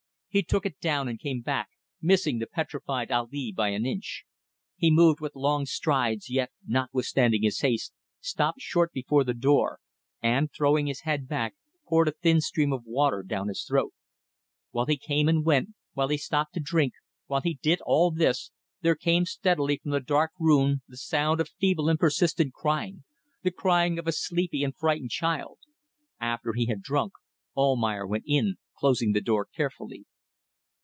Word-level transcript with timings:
He 0.33 0.43
took 0.43 0.65
it 0.65 0.79
down 0.79 1.09
and 1.09 1.19
came 1.19 1.41
back, 1.41 1.67
missing 2.01 2.39
the 2.39 2.47
petrified 2.47 3.11
Ali 3.11 3.51
by 3.53 3.67
an 3.71 3.85
inch. 3.85 4.23
He 4.77 4.89
moved 4.89 5.19
with 5.19 5.35
long 5.35 5.65
strides, 5.65 6.29
yet, 6.29 6.51
notwithstanding 6.65 7.43
his 7.43 7.59
haste, 7.59 7.91
stopped 8.21 8.61
short 8.61 8.93
before 8.93 9.25
the 9.25 9.33
door, 9.33 9.79
and, 10.23 10.49
throwing 10.49 10.87
his 10.87 11.01
head 11.01 11.27
back, 11.27 11.55
poured 11.85 12.07
a 12.07 12.13
thin 12.13 12.39
stream 12.39 12.71
of 12.71 12.85
water 12.85 13.23
down 13.23 13.49
his 13.49 13.65
throat. 13.65 13.91
While 14.69 14.85
he 14.85 14.95
came 14.95 15.27
and 15.27 15.43
went, 15.45 15.71
while 15.95 16.07
he 16.07 16.15
stopped 16.17 16.53
to 16.53 16.61
drink, 16.61 16.93
while 17.25 17.41
he 17.41 17.55
did 17.61 17.81
all 17.85 18.09
this, 18.09 18.51
there 18.79 18.95
came 18.95 19.25
steadily 19.25 19.79
from 19.83 19.91
the 19.91 19.99
dark 19.99 20.31
room 20.39 20.81
the 20.87 20.95
sound 20.95 21.41
of 21.41 21.49
feeble 21.59 21.89
and 21.89 21.99
persistent 21.99 22.53
crying, 22.53 23.03
the 23.43 23.51
crying 23.51 23.99
of 23.99 24.07
a 24.07 24.13
sleepy 24.13 24.63
and 24.63 24.77
frightened 24.77 25.11
child. 25.11 25.57
After 26.21 26.53
he 26.53 26.67
had 26.67 26.81
drunk, 26.81 27.11
Almayer 27.57 28.07
went 28.07 28.23
in, 28.25 28.55
closing 28.77 29.11
the 29.11 29.19
door 29.19 29.45
carefully. 29.45 30.05